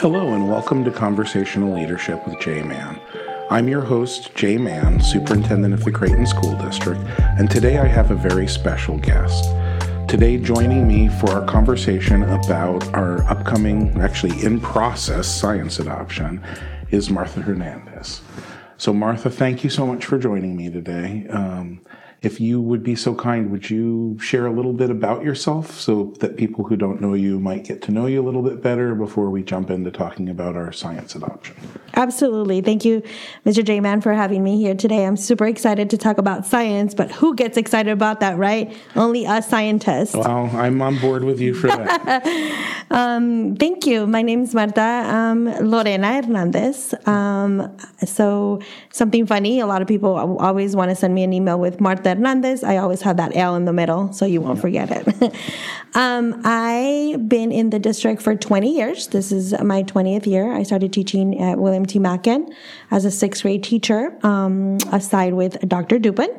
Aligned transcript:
Hello, 0.00 0.32
and 0.32 0.48
welcome 0.48 0.84
to 0.84 0.92
Conversational 0.92 1.74
Leadership 1.74 2.24
with 2.24 2.38
Jay 2.38 2.62
Mann. 2.62 3.00
I'm 3.50 3.66
your 3.66 3.80
host, 3.80 4.32
Jay 4.36 4.56
Mann, 4.56 5.00
Superintendent 5.00 5.74
of 5.74 5.84
the 5.84 5.90
Creighton 5.90 6.24
School 6.24 6.56
District, 6.58 7.00
and 7.18 7.50
today 7.50 7.78
I 7.78 7.86
have 7.86 8.12
a 8.12 8.14
very 8.14 8.46
special 8.46 8.96
guest. 8.98 9.46
Today, 10.08 10.36
joining 10.36 10.86
me 10.86 11.08
for 11.08 11.30
our 11.30 11.44
conversation 11.44 12.22
about 12.22 12.86
our 12.94 13.24
upcoming, 13.24 14.00
actually 14.00 14.40
in 14.44 14.60
process, 14.60 15.26
science 15.26 15.80
adoption 15.80 16.44
is 16.92 17.10
Martha 17.10 17.42
Hernandez. 17.42 18.20
So, 18.76 18.92
Martha, 18.92 19.28
thank 19.28 19.64
you 19.64 19.70
so 19.70 19.84
much 19.84 20.04
for 20.04 20.16
joining 20.16 20.56
me 20.56 20.70
today. 20.70 21.26
Um, 21.28 21.80
if 22.20 22.40
you 22.40 22.60
would 22.60 22.82
be 22.82 22.96
so 22.96 23.14
kind, 23.14 23.50
would 23.52 23.70
you 23.70 24.18
share 24.18 24.46
a 24.46 24.52
little 24.52 24.72
bit 24.72 24.90
about 24.90 25.22
yourself 25.22 25.78
so 25.78 26.14
that 26.18 26.36
people 26.36 26.64
who 26.64 26.76
don't 26.76 27.00
know 27.00 27.14
you 27.14 27.38
might 27.38 27.64
get 27.64 27.80
to 27.82 27.92
know 27.92 28.06
you 28.06 28.20
a 28.20 28.24
little 28.24 28.42
bit 28.42 28.60
better 28.60 28.96
before 28.96 29.30
we 29.30 29.44
jump 29.44 29.70
into 29.70 29.90
talking 29.92 30.28
about 30.28 30.56
our 30.56 30.72
science 30.72 31.14
adoption? 31.14 31.54
Absolutely. 31.94 32.60
Thank 32.60 32.84
you, 32.84 33.02
Mr. 33.46 33.64
Jay 33.64 33.78
Mann, 33.78 34.00
for 34.00 34.12
having 34.12 34.42
me 34.42 34.58
here 34.58 34.74
today. 34.74 35.06
I'm 35.06 35.16
super 35.16 35.46
excited 35.46 35.90
to 35.90 35.98
talk 35.98 36.18
about 36.18 36.44
science, 36.44 36.92
but 36.92 37.10
who 37.12 37.36
gets 37.36 37.56
excited 37.56 37.92
about 37.92 38.18
that, 38.18 38.36
right? 38.36 38.76
Only 38.96 39.24
us 39.24 39.48
scientists. 39.48 40.14
Well, 40.14 40.50
I'm 40.54 40.82
on 40.82 40.98
board 40.98 41.22
with 41.22 41.40
you 41.40 41.54
for 41.54 41.68
that. 41.68 42.82
um, 42.90 43.54
thank 43.56 43.86
you. 43.86 44.08
My 44.08 44.22
name 44.22 44.42
is 44.42 44.54
Marta 44.54 44.80
um, 44.80 45.44
Lorena 45.60 46.14
Hernandez. 46.22 46.94
Um, 47.06 47.76
so, 48.04 48.60
something 48.90 49.26
funny 49.26 49.60
a 49.60 49.66
lot 49.66 49.82
of 49.82 49.88
people 49.88 50.16
always 50.16 50.74
want 50.74 50.90
to 50.90 50.96
send 50.96 51.14
me 51.14 51.22
an 51.22 51.32
email 51.32 51.58
with 51.58 51.80
Marta 51.80 52.07
Hernandez. 52.16 52.64
I 52.64 52.78
always 52.78 53.02
have 53.02 53.16
that 53.18 53.36
L 53.36 53.54
in 53.56 53.64
the 53.64 53.72
middle, 53.72 54.12
so 54.12 54.24
you 54.24 54.40
won't 54.40 54.60
forget 54.60 54.88
it. 54.90 55.34
um, 55.94 56.40
I've 56.44 57.28
been 57.28 57.52
in 57.52 57.70
the 57.70 57.78
district 57.78 58.22
for 58.22 58.34
20 58.34 58.74
years. 58.74 59.08
This 59.08 59.30
is 59.30 59.52
my 59.62 59.82
20th 59.82 60.26
year. 60.26 60.52
I 60.52 60.62
started 60.62 60.92
teaching 60.92 61.40
at 61.40 61.58
William 61.58 61.84
T. 61.84 61.98
Machan 61.98 62.52
as 62.90 63.04
a 63.04 63.10
sixth 63.10 63.42
grade 63.42 63.62
teacher, 63.62 64.16
um, 64.24 64.78
aside 64.92 65.34
with 65.34 65.58
Dr. 65.68 65.98
Dupin 65.98 66.30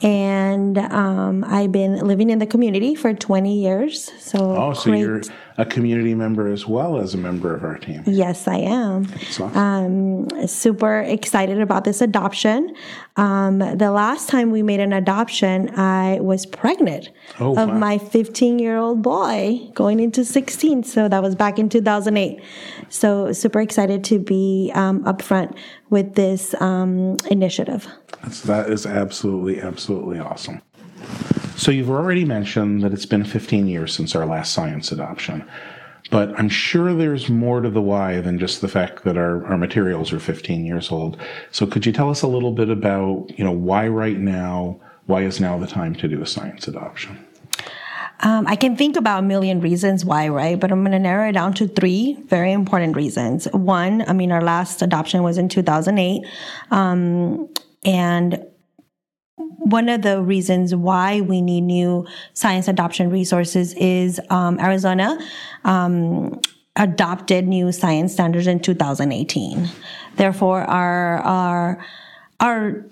and 0.00 0.78
um, 0.78 1.44
I've 1.44 1.72
been 1.72 1.96
living 2.06 2.30
in 2.30 2.38
the 2.38 2.46
community 2.46 2.94
for 2.94 3.12
20 3.12 3.60
years. 3.60 4.12
So, 4.20 4.56
oh, 4.56 4.72
so 4.72 4.90
great. 4.90 5.00
you're 5.00 5.22
a 5.58 5.64
community 5.64 6.14
member 6.14 6.46
as 6.46 6.66
well 6.66 6.98
as 6.98 7.14
a 7.14 7.16
member 7.16 7.52
of 7.52 7.64
our 7.64 7.76
team. 7.78 8.04
Yes, 8.06 8.46
I 8.46 8.58
am. 8.58 9.06
Awesome. 9.12 9.56
Um, 9.56 10.46
super 10.46 11.00
excited 11.00 11.60
about 11.60 11.82
this 11.82 12.00
adoption. 12.00 12.76
Um, 13.16 13.58
the 13.58 13.90
last 13.90 14.28
time 14.28 14.52
we 14.52 14.62
made 14.62 14.78
an 14.78 14.92
adoption, 14.92 15.74
I 15.76 16.20
was 16.20 16.46
pregnant 16.46 17.10
oh, 17.40 17.58
of 17.58 17.68
wow. 17.68 17.76
my 17.76 17.98
15 17.98 18.60
year 18.60 18.78
old 18.78 19.02
boy 19.02 19.68
going 19.74 19.98
into 19.98 20.24
16. 20.24 20.84
So 20.84 21.08
that 21.08 21.22
was 21.22 21.34
back 21.34 21.58
in 21.58 21.68
2008. 21.68 22.40
So 22.88 23.32
super 23.32 23.60
excited 23.60 24.04
to 24.04 24.20
be 24.20 24.70
um, 24.76 25.02
upfront 25.04 25.58
with 25.90 26.14
this 26.14 26.54
um, 26.60 27.16
initiative. 27.32 27.88
That's, 28.22 28.42
that 28.42 28.70
is 28.70 28.86
absolutely, 28.86 29.60
absolutely 29.60 30.20
awesome. 30.20 30.62
So 31.56 31.70
you've 31.70 31.90
already 31.90 32.24
mentioned 32.24 32.82
that 32.82 32.92
it's 32.92 33.06
been 33.06 33.24
15 33.24 33.66
years 33.66 33.92
since 33.92 34.14
our 34.14 34.24
last 34.24 34.52
science 34.52 34.92
adoption. 34.92 35.44
But 36.10 36.38
I'm 36.38 36.48
sure 36.48 36.94
there's 36.94 37.28
more 37.28 37.60
to 37.60 37.68
the 37.68 37.82
why 37.82 38.20
than 38.20 38.38
just 38.38 38.60
the 38.60 38.68
fact 38.68 39.04
that 39.04 39.16
our, 39.16 39.44
our 39.46 39.58
materials 39.58 40.12
are 40.12 40.20
15 40.20 40.64
years 40.64 40.90
old. 40.90 41.18
So 41.50 41.66
could 41.66 41.84
you 41.84 41.92
tell 41.92 42.08
us 42.10 42.22
a 42.22 42.28
little 42.28 42.52
bit 42.52 42.70
about, 42.70 43.26
you 43.36 43.44
know, 43.44 43.52
why 43.52 43.88
right 43.88 44.16
now, 44.16 44.80
why 45.06 45.22
is 45.22 45.40
now 45.40 45.58
the 45.58 45.66
time 45.66 45.94
to 45.96 46.08
do 46.08 46.22
a 46.22 46.26
science 46.26 46.66
adoption? 46.66 47.24
Um, 48.20 48.46
I 48.46 48.56
can 48.56 48.76
think 48.76 48.96
about 48.96 49.20
a 49.20 49.26
million 49.26 49.60
reasons 49.60 50.04
why, 50.04 50.28
right? 50.28 50.58
But 50.58 50.72
I'm 50.72 50.80
going 50.80 50.92
to 50.92 50.98
narrow 50.98 51.28
it 51.28 51.32
down 51.32 51.52
to 51.54 51.68
three 51.68 52.14
very 52.26 52.52
important 52.52 52.96
reasons. 52.96 53.46
One, 53.52 54.02
I 54.08 54.12
mean, 54.12 54.32
our 54.32 54.42
last 54.42 54.82
adoption 54.82 55.22
was 55.22 55.38
in 55.38 55.48
2008. 55.48 56.26
Um, 56.70 57.48
and 57.84 58.44
one 59.38 59.88
of 59.88 60.02
the 60.02 60.22
reasons 60.22 60.74
why 60.74 61.20
we 61.20 61.40
need 61.40 61.62
new 61.62 62.06
science 62.34 62.68
adoption 62.68 63.10
resources 63.10 63.74
is 63.74 64.20
um, 64.30 64.58
Arizona 64.58 65.18
um, 65.64 66.40
adopted 66.76 67.46
new 67.46 67.72
science 67.72 68.12
standards 68.12 68.46
in 68.46 68.60
2018. 68.60 69.68
Therefore, 70.16 70.62
our 70.62 71.18
our 71.18 71.84
our 72.40 72.84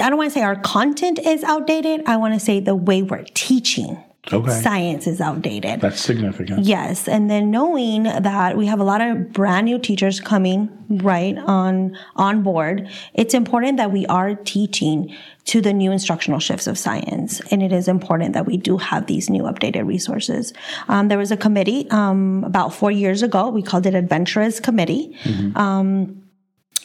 I 0.00 0.08
don't 0.08 0.16
want 0.16 0.30
to 0.30 0.34
say 0.34 0.42
our 0.42 0.56
content 0.56 1.18
is 1.18 1.44
outdated. 1.44 2.02
I 2.06 2.16
want 2.16 2.34
to 2.34 2.40
say 2.40 2.60
the 2.60 2.74
way 2.74 3.02
we're 3.02 3.24
teaching 3.34 4.02
Okay. 4.32 4.60
Science 4.60 5.08
is 5.08 5.20
outdated. 5.20 5.80
That's 5.80 6.00
significant. 6.00 6.64
Yes. 6.64 7.08
And 7.08 7.28
then 7.28 7.50
knowing 7.50 8.04
that 8.04 8.56
we 8.56 8.66
have 8.66 8.78
a 8.78 8.84
lot 8.84 9.00
of 9.00 9.32
brand 9.32 9.64
new 9.64 9.80
teachers 9.80 10.20
coming 10.20 10.70
right 10.88 11.36
on 11.38 11.98
on 12.14 12.44
board, 12.44 12.88
it's 13.14 13.34
important 13.34 13.78
that 13.78 13.90
we 13.90 14.06
are 14.06 14.36
teaching 14.36 15.12
to 15.46 15.60
the 15.60 15.72
new 15.72 15.90
instructional 15.90 16.38
shifts 16.38 16.68
of 16.68 16.78
science. 16.78 17.40
And 17.50 17.64
it 17.64 17.72
is 17.72 17.88
important 17.88 18.34
that 18.34 18.46
we 18.46 18.56
do 18.56 18.76
have 18.76 19.06
these 19.06 19.28
new 19.28 19.42
updated 19.42 19.86
resources. 19.88 20.52
Um, 20.86 21.08
there 21.08 21.18
was 21.18 21.32
a 21.32 21.36
committee 21.36 21.90
um, 21.90 22.44
about 22.44 22.72
four 22.72 22.92
years 22.92 23.24
ago. 23.24 23.48
We 23.48 23.60
called 23.60 23.86
it 23.86 23.94
Adventurous 23.94 24.60
Committee. 24.60 25.16
Mm-hmm. 25.24 25.56
Um, 25.58 26.21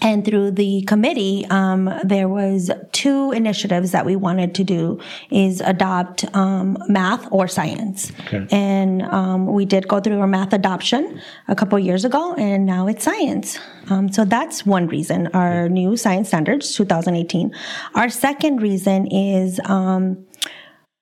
and 0.01 0.23
through 0.25 0.51
the 0.51 0.81
committee 0.83 1.45
um, 1.49 1.91
there 2.03 2.27
was 2.27 2.69
two 2.91 3.31
initiatives 3.31 3.91
that 3.91 4.05
we 4.05 4.15
wanted 4.15 4.53
to 4.55 4.63
do 4.63 4.99
is 5.31 5.61
adopt 5.61 6.25
um, 6.35 6.77
math 6.87 7.27
or 7.31 7.47
science. 7.47 8.11
Okay. 8.21 8.45
and 8.51 9.01
um, 9.03 9.47
we 9.47 9.65
did 9.65 9.87
go 9.87 9.99
through 9.99 10.19
our 10.19 10.27
math 10.27 10.53
adoption 10.53 11.21
a 11.47 11.55
couple 11.55 11.77
years 11.79 12.05
ago 12.05 12.33
and 12.35 12.65
now 12.65 12.87
it's 12.87 13.03
science. 13.03 13.59
Um, 13.89 14.11
so 14.11 14.25
that's 14.25 14.65
one 14.65 14.87
reason 14.87 15.27
our 15.27 15.69
new 15.69 15.95
science 15.97 16.27
standards 16.27 16.75
2018 16.75 17.53
our 17.95 18.09
second 18.09 18.61
reason 18.61 19.07
is 19.07 19.59
um, 19.65 20.25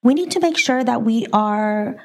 we 0.04 0.14
need 0.14 0.32
to 0.32 0.40
make 0.40 0.58
sure 0.58 0.84
that 0.84 1.02
we 1.02 1.26
are 1.34 1.98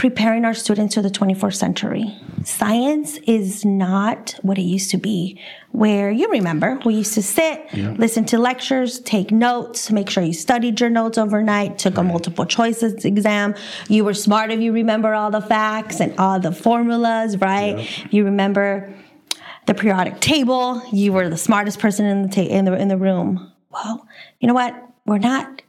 preparing 0.00 0.46
our 0.46 0.54
students 0.54 0.94
for 0.94 1.02
the 1.02 1.10
21st 1.10 1.56
century. 1.56 2.18
Science 2.42 3.18
is 3.26 3.66
not 3.66 4.34
what 4.40 4.56
it 4.56 4.62
used 4.62 4.90
to 4.90 4.96
be, 4.96 5.38
where 5.72 6.10
you 6.10 6.26
remember 6.30 6.80
we 6.86 6.94
used 6.94 7.12
to 7.12 7.22
sit, 7.22 7.66
yeah. 7.74 7.90
listen 7.98 8.24
to 8.24 8.38
lectures, 8.38 9.00
take 9.00 9.30
notes, 9.30 9.90
make 9.90 10.08
sure 10.08 10.22
you 10.22 10.32
studied 10.32 10.80
your 10.80 10.88
notes 10.88 11.18
overnight, 11.18 11.78
took 11.78 11.98
right. 11.98 12.06
a 12.06 12.08
multiple 12.08 12.46
choices 12.46 13.04
exam. 13.04 13.54
You 13.88 14.06
were 14.06 14.14
smart 14.14 14.50
if 14.50 14.58
you 14.60 14.72
remember 14.72 15.12
all 15.12 15.30
the 15.30 15.42
facts 15.42 16.00
and 16.00 16.18
all 16.18 16.40
the 16.40 16.52
formulas, 16.52 17.36
right? 17.36 17.78
Yeah. 17.78 18.06
You 18.08 18.24
remember 18.24 18.94
the 19.66 19.74
periodic 19.74 20.20
table. 20.20 20.82
You 20.90 21.12
were 21.12 21.28
the 21.28 21.36
smartest 21.36 21.78
person 21.78 22.06
in 22.06 22.22
the 22.22 22.28
ta- 22.28 22.40
in 22.40 22.64
the 22.64 22.72
in 22.74 22.88
the 22.88 22.96
room. 22.96 23.52
Well, 23.68 24.08
you 24.40 24.48
know 24.48 24.54
what? 24.54 24.74
We're 25.04 25.18
not 25.18 25.60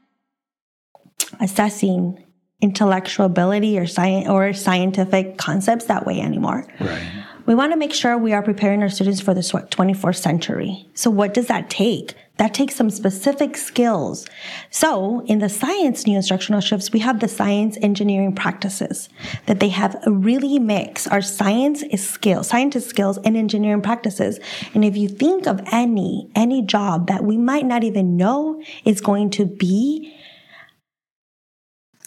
assessing 1.41 2.23
intellectual 2.61 3.25
ability 3.25 3.77
or 3.77 3.87
science 3.87 4.29
or 4.29 4.53
scientific 4.53 5.37
concepts 5.37 5.85
that 5.85 6.05
way 6.05 6.21
anymore. 6.21 6.65
Right. 6.79 7.25
We 7.45 7.55
want 7.55 7.73
to 7.73 7.77
make 7.77 7.93
sure 7.93 8.17
we 8.17 8.33
are 8.33 8.43
preparing 8.43 8.81
our 8.83 8.89
students 8.89 9.19
for 9.19 9.33
the 9.33 9.41
24th 9.41 10.17
century. 10.17 10.87
So 10.93 11.09
what 11.09 11.33
does 11.33 11.47
that 11.47 11.69
take? 11.69 12.13
That 12.37 12.53
takes 12.53 12.75
some 12.75 12.89
specific 12.89 13.57
skills. 13.57 14.27
So 14.69 15.23
in 15.25 15.39
the 15.39 15.49
science 15.49 16.07
new 16.07 16.15
instructional 16.15 16.61
shifts, 16.61 16.91
we 16.91 16.99
have 16.99 17.19
the 17.19 17.27
science 17.27 17.77
engineering 17.81 18.33
practices 18.33 19.09
that 19.45 19.59
they 19.59 19.69
have 19.69 19.95
really 20.07 20.59
mix 20.59 21.07
our 21.07 21.21
science 21.21 21.83
is 21.83 22.07
skills, 22.07 22.47
scientist 22.47 22.89
skills 22.89 23.19
and 23.25 23.35
engineering 23.35 23.81
practices. 23.81 24.39
And 24.73 24.85
if 24.85 24.95
you 24.95 25.07
think 25.07 25.45
of 25.45 25.61
any, 25.71 26.29
any 26.35 26.61
job 26.61 27.07
that 27.07 27.23
we 27.23 27.37
might 27.37 27.65
not 27.65 27.83
even 27.83 28.17
know 28.17 28.61
is 28.85 29.01
going 29.01 29.29
to 29.31 29.45
be 29.45 30.15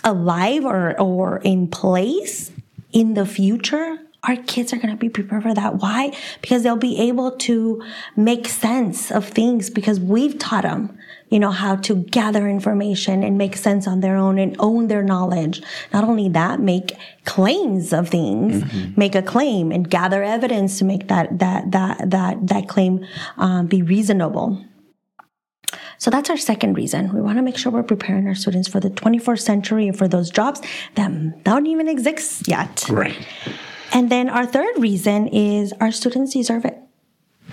alive 0.04 0.64
or, 0.64 1.00
or 1.00 1.38
in 1.38 1.66
place 1.68 2.52
in 2.92 3.14
the 3.14 3.26
future, 3.26 3.98
our 4.22 4.36
kids 4.36 4.72
are 4.72 4.76
going 4.76 4.90
to 4.90 4.96
be 4.96 5.08
prepared 5.08 5.42
for 5.42 5.54
that. 5.54 5.76
Why? 5.76 6.16
Because 6.40 6.62
they'll 6.62 6.76
be 6.76 6.98
able 6.98 7.32
to 7.32 7.82
make 8.16 8.48
sense 8.48 9.10
of 9.10 9.28
things 9.28 9.70
because 9.70 10.00
we've 10.00 10.38
taught 10.38 10.62
them, 10.62 10.96
you 11.28 11.38
know, 11.38 11.50
how 11.50 11.76
to 11.76 11.96
gather 11.96 12.48
information 12.48 13.22
and 13.22 13.36
make 13.36 13.56
sense 13.56 13.86
on 13.86 14.00
their 14.00 14.16
own 14.16 14.38
and 14.38 14.56
own 14.58 14.88
their 14.88 15.02
knowledge. 15.02 15.62
Not 15.92 16.04
only 16.04 16.28
that, 16.30 16.60
make 16.60 16.96
claims 17.24 17.92
of 17.92 18.08
things, 18.08 18.62
mm-hmm. 18.62 18.98
make 18.98 19.14
a 19.14 19.22
claim 19.22 19.70
and 19.70 19.88
gather 19.88 20.22
evidence 20.22 20.78
to 20.78 20.84
make 20.84 21.08
that, 21.08 21.38
that, 21.40 21.70
that, 21.72 22.10
that, 22.10 22.46
that 22.46 22.68
claim 22.68 23.06
um, 23.36 23.66
be 23.66 23.82
reasonable. 23.82 24.64
So 25.98 26.10
that's 26.10 26.30
our 26.30 26.36
second 26.36 26.74
reason. 26.74 27.12
We 27.12 27.20
want 27.20 27.38
to 27.38 27.42
make 27.42 27.56
sure 27.56 27.72
we're 27.72 27.82
preparing 27.82 28.26
our 28.26 28.34
students 28.34 28.68
for 28.68 28.80
the 28.80 28.90
21st 28.90 29.40
century 29.40 29.88
and 29.88 29.96
for 29.96 30.08
those 30.08 30.30
jobs 30.30 30.60
that 30.94 31.44
don't 31.44 31.66
even 31.66 31.88
exist 31.88 32.48
yet. 32.48 32.84
Right. 32.88 33.16
And 33.92 34.10
then 34.10 34.28
our 34.28 34.46
third 34.46 34.76
reason 34.78 35.28
is 35.28 35.72
our 35.80 35.92
students 35.92 36.32
deserve 36.32 36.64
it. 36.64 36.78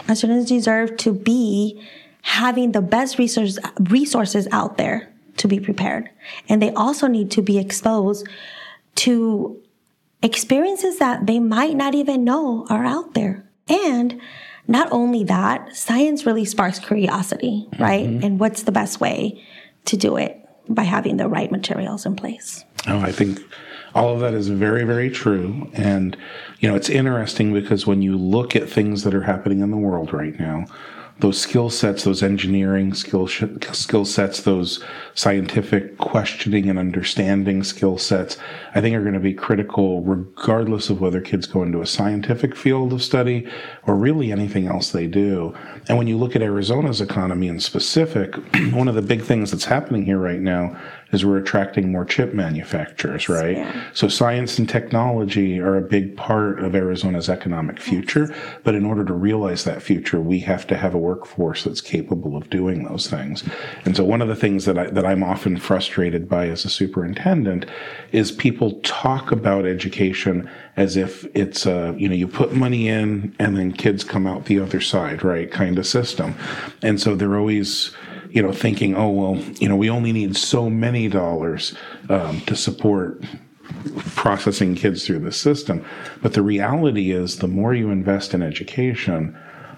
Our 0.08 0.16
students 0.16 0.50
deserve 0.50 0.98
to 0.98 1.14
be 1.14 1.82
having 2.24 2.72
the 2.72 2.82
best 2.82 3.18
resources, 3.18 3.60
resources 3.80 4.48
out 4.52 4.78
there 4.78 5.12
to 5.38 5.48
be 5.48 5.60
prepared. 5.60 6.10
And 6.50 6.62
they 6.62 6.72
also 6.74 7.08
need 7.08 7.32
to 7.32 7.42
be 7.42 7.58
exposed 7.58 8.28
to 8.96 9.62
experiences 10.22 11.00
that 11.00 11.26
they 11.26 11.40
might 11.40 11.76
not 11.76 11.96
even 11.96 12.24
know 12.24 12.66
are 12.70 12.86
out 12.86 13.14
there. 13.14 13.48
And 13.68 14.22
not 14.68 14.92
only 14.92 15.24
that, 15.26 15.76
science 15.76 16.26
really 16.26 16.46
sparks 16.46 16.80
curiosity, 16.80 17.68
right? 17.80 18.08
Mm-hmm. 18.08 18.24
And 18.24 18.40
what's 18.40 18.64
the 18.64 18.72
best 18.72 19.00
way 19.00 19.44
to 19.86 19.98
do 19.98 20.18
it 20.18 20.38
by 20.70 20.84
having 20.84 21.18
the 21.18 21.28
right 21.28 21.52
materials 21.52 22.06
in 22.06 22.16
place? 22.16 22.64
Oh, 22.88 23.00
I 23.00 23.12
think 23.12 23.40
all 23.94 24.14
of 24.14 24.20
that 24.22 24.34
is 24.34 24.48
very, 24.48 24.84
very 24.84 25.10
true. 25.10 25.70
And, 25.74 26.16
you 26.60 26.70
know, 26.70 26.76
it's 26.76 26.90
interesting 26.90 27.54
because 27.54 27.86
when 27.86 28.02
you 28.02 28.18
look 28.18 28.56
at 28.56 28.70
things 28.70 29.04
that 29.04 29.14
are 29.14 29.24
happening 29.24 29.60
in 29.60 29.72
the 29.72 29.78
world 29.78 30.14
right 30.14 30.40
now, 30.40 30.66
those 31.20 31.40
skill 31.40 31.70
sets, 31.70 32.04
those 32.04 32.24
engineering 32.24 32.94
skill 32.94 33.28
skill 33.28 34.06
sets, 34.06 34.42
those 34.42 34.84
scientific 35.14 35.98
questioning 35.98 36.70
and 36.70 36.80
understanding 36.80 37.64
skill 37.64 37.98
sets, 37.98 38.38
I 38.74 38.82
think 38.82 38.96
are 38.96 39.02
going 39.02 39.14
to 39.14 39.20
be 39.20 39.34
critical 39.34 40.02
regardless 40.02 40.90
of 40.90 41.00
whether 41.00 41.22
kids 41.22 41.46
go 41.46 41.62
into 41.64 41.82
a 41.82 41.86
scientific 41.86 42.56
field 42.56 42.94
of 42.94 43.04
study 43.04 43.48
or 43.84 43.96
really 43.96 44.32
anything 44.32 44.68
else 44.68 44.92
they 44.92 45.08
do. 45.08 45.56
And 45.88 45.98
when 45.98 46.08
you 46.08 46.18
look 46.18 46.36
at 46.36 46.42
Arizona's 46.42 47.02
economy 47.02 47.48
in 47.48 47.60
specific, 47.60 48.36
one 48.72 48.88
of 48.88 48.96
the 48.96 49.02
big 49.02 49.22
things 49.22 49.52
that's 49.52 49.66
happening 49.66 50.06
here 50.06 50.20
right 50.20 50.42
now 50.42 50.80
is 51.12 51.26
we're 51.26 51.38
attracting 51.38 51.92
more 51.92 52.06
chip 52.06 52.34
manufacturers, 52.34 53.28
right? 53.28 53.58
Yeah. 53.58 53.84
So 53.94 54.08
science 54.08 54.58
and 54.58 54.68
technology 54.68 55.60
are 55.60 55.78
a 55.78 55.82
big 55.82 56.16
part 56.16 56.64
of 56.64 56.76
Arizona's 56.76 57.30
economic 57.30 57.80
future. 57.80 58.34
But 58.64 58.76
in 58.76 58.86
order 58.86 59.04
to 59.06 59.14
realize 59.14 59.64
that 59.64 59.82
future, 59.82 60.22
we 60.22 60.40
have 60.40 60.66
to 60.68 60.78
have 60.78 60.94
a 60.94 60.98
workforce 60.98 61.64
that's 61.64 61.82
capable 61.82 62.38
of 62.38 62.50
doing 62.50 62.84
those 62.84 63.10
things. 63.10 63.44
And 63.86 63.96
so 63.96 64.04
one 64.04 64.22
of 64.22 64.28
the 64.28 64.36
things 64.36 64.66
that 64.66 64.78
I, 64.78 64.88
that 64.88 65.06
I'm 65.06 65.24
often 65.24 65.58
frustrated 65.58 66.30
by 66.30 66.48
as 66.48 66.66
a 66.66 66.70
superintendent 66.70 67.66
is 68.12 68.32
people 68.32 68.80
talk 68.82 69.32
about 69.32 69.66
education 69.66 70.50
as 70.78 70.96
if 70.96 71.26
it's 71.36 71.66
a, 71.66 71.94
you 71.98 72.08
know, 72.08 72.16
you 72.16 72.28
put 72.28 72.54
money 72.54 72.88
in 72.88 73.36
and 73.40 73.58
then 73.58 73.72
kids 73.72 74.04
come 74.04 74.26
out 74.26 74.46
the 74.46 74.60
other 74.60 74.80
side, 74.80 75.24
right? 75.24 75.52
Kind 75.52 75.78
of 75.78 75.86
system. 75.86 76.36
And 76.82 77.00
so 77.00 77.16
they're 77.16 77.38
always, 77.38 77.92
you 78.32 78.42
know, 78.42 78.52
thinking, 78.52 78.96
oh, 78.96 79.10
well, 79.10 79.36
you 79.60 79.68
know, 79.68 79.76
we 79.76 79.90
only 79.90 80.12
need 80.12 80.36
so 80.36 80.70
many 80.70 81.08
dollars 81.08 81.76
um, 82.10 82.42
to 82.42 82.56
support 82.56 83.24
processing 84.16 84.76
kids 84.76 85.06
through 85.06 85.20
the 85.20 85.32
system. 85.32 85.84
But 86.22 86.34
the 86.34 86.42
reality 86.42 87.12
is, 87.12 87.38
the 87.38 87.48
more 87.48 87.74
you 87.74 87.90
invest 87.90 88.34
in 88.34 88.42
education, 88.42 89.38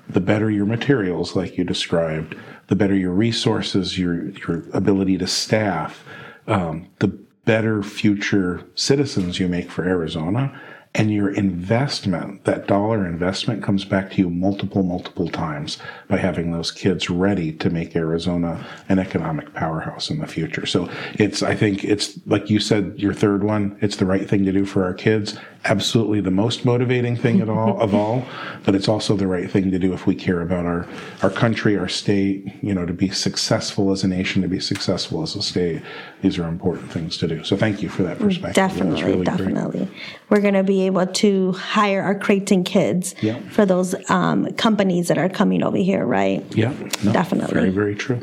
the 0.10 0.20
better 0.20 0.50
your 0.50 0.66
materials, 0.66 1.36
like 1.36 1.58
you 1.58 1.64
described, 1.64 2.36
the 2.68 2.76
better 2.76 2.96
your 2.96 3.12
resources, 3.12 3.98
your 3.98 4.30
your 4.30 4.64
ability 4.74 5.18
to 5.20 5.28
staff, 5.28 6.04
um, 6.48 6.88
the 7.00 7.08
better 7.46 7.84
future 7.84 8.64
citizens 8.76 9.40
you 9.40 9.48
make 9.48 9.70
for 9.70 9.84
Arizona 9.84 10.60
and 10.96 11.12
your 11.12 11.32
investment, 11.32 12.44
that 12.44 12.68
dollar 12.68 13.06
investment 13.08 13.64
comes 13.64 13.84
back 13.84 14.12
to 14.12 14.18
you 14.18 14.30
multiple, 14.30 14.84
multiple 14.84 15.28
times 15.28 15.80
by 16.08 16.18
having 16.18 16.52
those 16.52 16.72
kids 16.72 17.10
ready 17.10 17.52
to 17.52 17.70
make 17.72 17.96
Arizona 17.96 18.64
an 18.90 19.00
economic 19.00 19.54
powerhouse 19.56 20.12
in 20.12 20.20
the 20.20 20.28
future. 20.28 20.68
So 20.68 20.88
it's, 21.16 21.42
I 21.42 21.56
think 21.56 21.84
it's 21.84 22.20
like 22.28 22.50
you 22.52 22.60
said, 22.60 22.94
your 22.98 23.14
third 23.14 23.44
one, 23.44 23.76
it's 23.82 23.96
the 23.96 24.06
right 24.06 24.30
thing 24.30 24.46
to 24.46 24.52
do 24.52 24.66
for 24.66 24.84
our 24.84 24.94
kids 24.94 25.38
absolutely 25.66 26.20
the 26.22 26.32
most 26.32 26.66
motivating 26.66 27.16
thing 27.16 27.42
at 27.42 27.50
all 27.50 27.80
of 27.82 27.94
all, 27.94 28.26
but 28.66 28.76
it's 28.76 28.88
also 28.88 29.16
the 29.16 29.28
right 29.28 29.50
thing 29.50 29.72
to 29.72 29.80
do 29.80 29.94
if 29.94 30.06
we 30.06 30.16
care 30.16 30.42
about 30.42 30.66
our 30.66 30.88
our 31.22 31.30
country, 31.30 31.78
our 31.78 31.88
state. 31.88 32.52
You 32.62 32.74
know, 32.74 32.86
to 32.86 32.94
be 32.94 33.10
successful 33.10 33.92
as 33.92 34.04
a 34.04 34.08
nation, 34.08 34.42
to 34.42 34.48
be 34.48 34.60
successful 34.60 35.22
as 35.22 35.36
a 35.36 35.42
state. 35.42 35.82
These 36.22 36.38
are 36.40 36.48
important 36.48 36.92
things 36.92 37.18
to 37.18 37.28
do. 37.28 37.44
So 37.44 37.58
thank 37.58 37.82
you 37.82 37.90
for 37.90 38.04
that 38.04 38.20
perspective. 38.20 38.56
Definitely, 38.56 39.04
really 39.04 39.26
definitely. 39.26 39.86
Great. 39.86 40.02
We're 40.30 40.42
going 40.42 40.54
to 40.54 40.64
be 40.64 40.86
able 40.86 41.08
to 41.08 41.52
hire 41.54 42.02
our 42.02 42.16
Creighton 42.16 42.64
kids 42.64 43.14
yeah. 43.22 43.40
for 43.50 43.66
those 43.66 43.94
um, 44.10 44.52
companies 44.54 45.08
that 45.10 45.18
are 45.18 45.30
coming 45.30 45.64
over 45.64 45.78
here, 45.78 46.06
right? 46.06 46.44
Yeah, 46.56 46.74
no, 47.04 47.12
definitely. 47.12 47.54
Very, 47.54 47.70
very 47.70 47.96
true. 47.96 48.22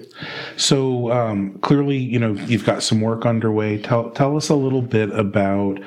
So 0.56 1.10
um, 1.12 1.58
clearly, 1.58 1.98
you 1.98 2.18
know, 2.18 2.32
you've 2.32 2.64
got 2.64 2.82
some 2.82 3.00
work 3.00 3.26
underway. 3.26 3.78
Tell 3.78 4.10
tell 4.10 4.36
us 4.36 4.48
a 4.48 4.56
little 4.56 4.82
bit 4.82 5.10
about 5.10 5.78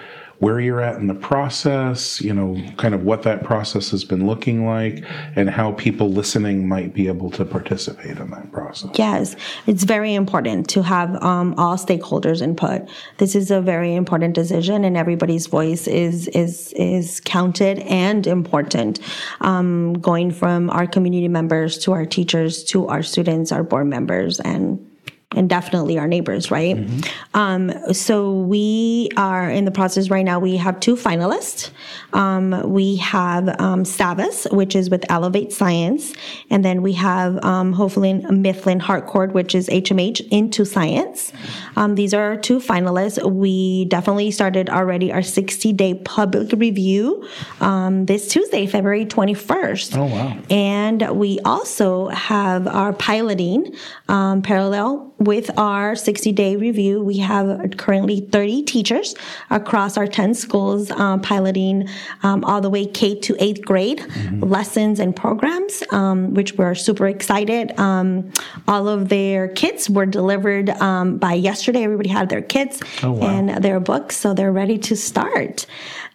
where 0.44 0.60
you're 0.60 0.81
at 0.81 0.98
in 0.98 1.07
the 1.07 1.16
process, 1.16 2.19
you 2.19 2.34
know, 2.34 2.62
kind 2.75 2.94
of 2.94 3.04
what 3.04 3.24
that 3.24 3.45
process 3.45 3.92
has 3.92 4.04
been 4.04 4.28
looking 4.28 4.66
like, 4.66 5.01
and 5.38 5.50
how 5.50 5.72
people 5.72 6.10
listening 6.10 6.68
might 6.68 6.94
be 6.94 7.07
able 7.07 7.31
to 7.31 7.45
participate 7.45 8.18
in 8.18 8.30
that 8.30 8.51
process. 8.51 8.92
Yes, 8.95 9.38
it's 9.68 9.86
very 9.86 10.13
important 10.13 10.68
to 10.69 10.84
have 10.84 11.16
um, 11.24 11.56
all 11.57 11.78
stakeholders 11.78 12.42
input. 12.42 12.81
This 13.19 13.36
is 13.36 13.51
a 13.51 13.62
very 13.62 13.95
important 13.95 14.36
decision, 14.36 14.84
and 14.84 14.98
everybody's 14.98 15.48
voice 15.48 15.88
is 15.88 16.28
is 16.30 16.74
is 16.74 17.22
counted 17.22 17.80
and 17.80 18.28
important. 18.28 19.00
Um, 19.39 19.94
going 19.94 20.30
from 20.31 20.69
our 20.72 20.88
community 20.88 21.30
members 21.30 21.78
to 21.86 21.94
our 21.94 22.06
teachers 22.06 22.66
to 22.66 22.88
our 22.88 23.01
students, 23.01 23.54
our 23.54 23.63
board 23.63 23.88
members, 23.88 24.42
and 24.42 24.86
and 25.35 25.50
definitely 25.50 25.97
our 25.97 26.07
neighbors, 26.07 26.51
right? 26.51 26.75
Mm-hmm. 26.75 27.38
Um, 27.38 27.94
so 27.94 28.31
we 28.31 29.09
are 29.18 29.50
in 29.50 29.65
the 29.65 29.71
process 29.71 30.09
right 30.09 30.25
now. 30.25 30.39
We 30.39 30.57
have 30.57 30.80
two 30.80 30.95
finalists. 30.95 31.71
Um, 32.13 32.71
we 32.71 32.97
have 32.97 33.50
um, 33.59 33.83
Savvas, 33.83 34.51
which 34.53 34.75
is 34.75 34.89
with 34.89 35.03
Elevate 35.09 35.51
Science, 35.51 36.13
and 36.50 36.63
then 36.63 36.81
we 36.81 36.94
have 36.94 37.44
um, 37.44 37.74
Houghton 37.74 38.41
Mifflin 38.41 38.80
Harcourt, 38.80 39.33
which 39.33 39.56
is 39.56 39.68
HMH 39.69 40.27
into 40.30 40.65
Science. 40.65 41.33
Um, 41.75 41.95
these 41.95 42.13
are 42.13 42.24
our 42.24 42.38
two 42.38 42.59
finalists. 42.59 43.24
We 43.29 43.86
definitely 43.86 44.31
started 44.31 44.69
already 44.69 45.12
our 45.12 45.24
60 45.24 45.74
day 45.74 45.95
public 45.95 46.51
review 46.53 47.27
um, 47.62 48.06
this 48.06 48.27
Tuesday, 48.27 48.68
February 48.68 49.06
21st. 49.06 49.97
Oh 49.97 50.06
wow! 50.06 50.38
And 50.50 51.18
we 51.18 51.39
also 51.45 52.07
have 52.09 52.68
our 52.68 52.94
piloting 52.94 53.75
um, 54.07 54.41
parallel 54.41 55.13
with 55.24 55.50
our 55.58 55.96
60 55.96 56.31
day 56.31 56.56
review, 56.56 57.02
we 57.02 57.18
have 57.18 57.78
currently 57.78 58.22
30 58.22 58.64
teachers 58.64 59.16
across 59.50 59.98
our 59.98 60.08
10 60.08 60.34
schools 60.34 60.92
um, 60.92 61.22
piloting 61.22 61.88
um, 62.24 62.44
all 62.44 62.62
the 62.62 62.70
way 62.70 62.86
K 62.86 63.16
to 63.20 63.36
eighth 63.40 63.64
grade 63.64 64.00
mm-hmm. 64.00 64.44
lessons 64.44 65.00
and 65.00 65.16
programs, 65.16 65.84
um, 65.92 66.34
which 66.34 66.54
we're 66.54 66.75
super 66.75 67.08
excited. 67.08 67.78
Um, 67.80 68.31
all 68.68 68.88
of 68.88 69.10
their 69.10 69.48
kits 69.48 69.90
were 69.90 70.06
delivered 70.06 70.70
um, 70.70 71.18
by 71.18 71.34
yesterday. 71.34 71.84
Everybody 71.84 72.10
had 72.10 72.30
their 72.30 72.42
kits 72.42 72.81
oh, 73.02 73.14
wow. 73.14 73.28
and 73.28 73.64
their 73.64 73.80
books, 73.80 74.18
so 74.18 74.34
they're 74.34 74.52
ready 74.52 74.78
to 74.80 74.96
start. 74.96 75.66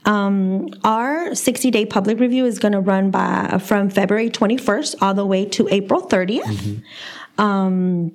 Um, 0.04 0.68
our 0.84 1.34
60 1.34 1.70
day 1.70 1.84
public 1.84 2.18
review 2.18 2.46
is 2.46 2.58
going 2.58 2.72
to 2.72 2.80
run 2.80 3.10
by 3.10 3.58
from 3.62 3.90
February 3.90 4.30
21st 4.30 4.96
all 5.02 5.14
the 5.14 5.26
way 5.26 5.44
to 5.46 5.68
April 5.70 6.02
30th. 6.02 6.42
Mm-hmm. 6.44 7.40
Um, 7.40 8.12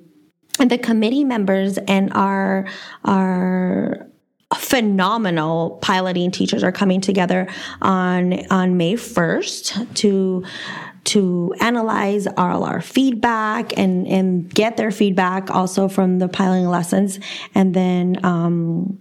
the 0.58 0.78
committee 0.78 1.24
members 1.24 1.78
and 1.78 2.12
our 2.12 2.66
our 3.04 4.08
phenomenal 4.54 5.78
piloting 5.82 6.30
teachers 6.30 6.62
are 6.62 6.72
coming 6.72 7.00
together 7.00 7.48
on 7.82 8.46
on 8.50 8.76
May 8.76 8.94
1st 8.94 9.94
to 9.96 10.44
to 11.04 11.54
analyze 11.60 12.26
all 12.36 12.64
our 12.64 12.80
feedback 12.80 13.76
and 13.76 14.06
and 14.06 14.52
get 14.52 14.76
their 14.76 14.90
feedback 14.90 15.50
also 15.50 15.88
from 15.88 16.18
the 16.18 16.28
piloting 16.28 16.68
lessons 16.68 17.18
and 17.54 17.74
then 17.74 18.24
um, 18.24 18.98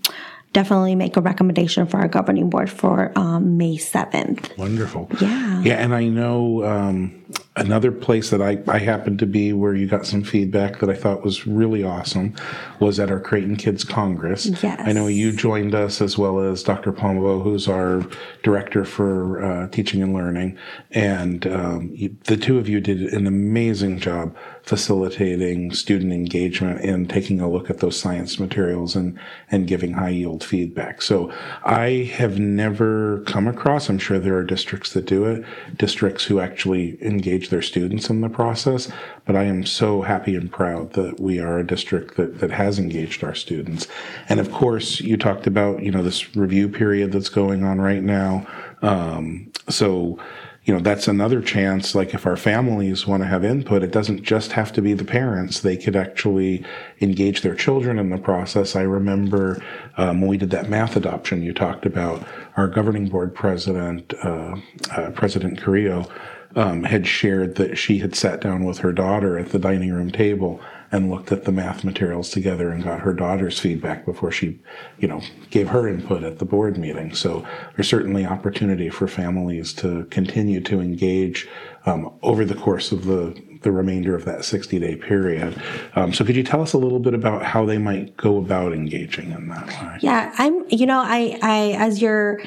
definitely 0.54 0.96
make 0.96 1.18
a 1.18 1.22
recommendation 1.22 1.86
for 1.88 1.98
our 1.98 2.08
governing 2.08 2.50
board 2.50 2.70
for 2.70 3.12
um, 3.18 3.58
May 3.58 3.78
7th. 3.78 4.56
Wonderful. 4.58 5.10
Yeah. 5.20 5.62
Yeah, 5.64 5.74
and 5.76 5.94
I 5.96 6.06
know 6.08 6.64
um, 6.64 7.26
another 7.56 7.92
place 7.92 8.32
that 8.32 8.42
I, 8.42 8.62
I 8.68 8.80
happened 8.80 9.20
to 9.20 9.28
be 9.28 9.54
where 9.54 9.76
you 9.76 9.88
got 9.88 10.08
some 10.08 10.24
feedback 10.24 10.80
that 10.80 10.90
I 10.90 10.96
thought 10.96 11.24
was 11.24 11.46
really 11.46 11.84
awesome 11.84 12.36
was 12.80 13.00
at 13.00 13.12
our 13.12 13.20
Creighton 13.20 13.58
Kids 13.58 13.84
Congress. 13.84 14.48
Yes. 14.64 14.82
I 14.84 14.92
know 14.92 15.08
you 15.08 15.32
joined 15.32 15.76
us 15.76 16.02
as 16.02 16.18
well 16.18 16.40
as 16.40 16.64
Dr. 16.64 16.92
Pombo, 16.92 17.42
who's 17.42 17.68
our 17.68 18.04
director 18.42 18.86
for 18.86 19.44
uh, 19.44 19.68
teaching 19.68 20.02
and 20.02 20.14
learning. 20.14 20.58
And 20.92 21.46
um, 21.46 21.92
you, 21.94 22.16
the 22.24 22.38
two 22.38 22.58
of 22.58 22.68
you 22.68 22.80
did 22.80 23.14
an 23.14 23.28
amazing 23.28 24.00
job 24.00 24.36
facilitating 24.64 25.74
student 25.74 26.14
engagement 26.14 26.80
and 26.82 27.10
taking 27.10 27.42
a 27.42 27.50
look 27.50 27.70
at 27.70 27.80
those 27.80 28.00
science 28.00 28.40
materials 28.40 28.96
and, 28.96 29.20
and 29.52 29.68
giving 29.68 29.92
high 29.92 30.10
yield 30.10 30.44
feedback. 30.44 31.02
So 31.02 31.32
I 31.66 32.10
have 32.16 32.40
never 32.40 33.22
come 33.26 33.48
across, 33.48 33.90
I'm 33.90 34.00
sure 34.00 34.20
there 34.20 34.38
are 34.38 34.44
districts 34.44 34.94
that 34.94 35.06
do 35.06 35.26
it, 35.26 35.44
districts 35.78 36.24
who 36.24 36.40
actually 36.40 36.98
engage 37.04 37.43
engage 37.44 37.50
their 37.50 37.62
students 37.62 38.10
in 38.10 38.22
the 38.22 38.30
process. 38.30 38.92
But 39.26 39.36
I 39.36 39.44
am 39.44 39.66
so 39.66 40.02
happy 40.02 40.36
and 40.36 40.52
proud 40.52 40.94
that 40.94 41.20
we 41.20 41.40
are 41.40 41.60
a 41.60 41.66
district 41.66 42.16
that, 42.18 42.40
that 42.40 42.52
has 42.52 42.80
engaged 42.80 43.24
our 43.24 43.36
students. 43.36 43.88
And 44.30 44.40
of 44.40 44.52
course, 44.52 45.02
you 45.02 45.18
talked 45.18 45.48
about, 45.48 45.84
you 45.84 45.92
know, 45.92 46.04
this 46.04 46.36
review 46.36 46.70
period 46.70 47.12
that's 47.12 47.30
going 47.30 47.64
on 47.64 47.82
right 47.82 48.04
now. 48.04 48.46
Um, 48.82 49.52
so, 49.70 50.20
you 50.66 50.74
know, 50.74 50.80
that's 50.80 51.10
another 51.10 51.42
chance. 51.42 51.94
Like 51.96 52.14
if 52.14 52.26
our 52.26 52.38
families 52.38 53.06
want 53.06 53.24
to 53.24 53.28
have 53.28 53.44
input, 53.44 53.84
it 53.84 53.92
doesn't 53.92 54.24
just 54.24 54.54
have 54.54 54.72
to 54.74 54.82
be 54.82 54.94
the 54.94 55.04
parents. 55.04 55.60
They 55.60 55.76
could 55.76 55.96
actually 55.96 56.64
engage 57.02 57.42
their 57.42 57.56
children 57.56 58.00
in 58.00 58.10
the 58.10 58.18
process. 58.18 58.76
I 58.76 58.84
remember 58.84 59.62
um, 59.98 60.22
when 60.22 60.30
we 60.30 60.38
did 60.38 60.52
that 60.52 60.70
math 60.70 60.96
adoption 60.96 61.44
you 61.44 61.54
talked 61.54 61.86
about, 61.86 62.26
our 62.56 62.68
governing 62.68 63.10
board 63.10 63.36
president, 63.36 64.14
uh, 64.24 64.56
uh, 64.96 65.12
President 65.12 65.62
Carrillo, 65.62 66.10
um, 66.56 66.84
had 66.84 67.08
shared 67.08 67.56
that 67.56 67.78
she 67.78 68.00
had 68.00 68.16
sat 68.16 68.42
down 68.42 68.64
with 68.64 68.80
her 68.80 68.92
daughter 68.92 69.38
at 69.38 69.50
the 69.50 69.60
dining 69.60 69.92
room 69.92 70.12
table 70.12 70.62
and 70.92 71.10
looked 71.10 71.32
at 71.32 71.46
the 71.46 71.52
math 71.52 71.84
materials 71.84 72.30
together 72.30 72.70
and 72.70 72.84
got 72.84 73.00
her 73.00 73.14
daughter's 73.14 73.60
feedback 73.60 74.06
before 74.06 74.32
she, 74.32 74.60
you 75.00 75.08
know, 75.08 75.22
gave 75.50 75.70
her 75.70 75.88
input 75.88 76.24
at 76.24 76.38
the 76.38 76.46
board 76.46 76.78
meeting. 76.78 77.16
So 77.16 77.46
there's 77.76 77.90
certainly 77.90 78.26
opportunity 78.26 78.90
for 78.90 79.08
families 79.08 79.74
to 79.74 80.06
continue 80.06 80.62
to 80.62 80.80
engage 80.80 81.50
um, 81.88 82.14
over 82.22 82.46
the 82.46 82.56
course 82.56 82.92
of 82.92 83.06
the 83.06 83.42
the 83.64 83.72
remainder 83.72 84.14
of 84.14 84.26
that 84.26 84.44
60 84.44 84.78
day 84.78 84.96
period. 84.98 85.60
Um, 85.96 86.14
so 86.14 86.26
could 86.26 86.36
you 86.36 86.44
tell 86.44 86.62
us 86.62 86.74
a 86.74 86.78
little 86.78 87.00
bit 87.00 87.14
about 87.14 87.44
how 87.44 87.66
they 87.66 87.78
might 87.78 88.16
go 88.18 88.38
about 88.38 88.74
engaging 88.74 89.32
in 89.32 89.48
that 89.48 89.68
way? 89.68 89.98
Yeah, 90.02 90.34
I'm. 90.38 90.66
You 90.70 90.86
know, 90.86 91.00
I 91.00 91.40
I 91.42 91.72
as 91.80 92.02
you're 92.02 92.42